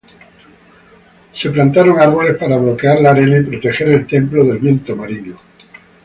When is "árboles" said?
1.99-2.35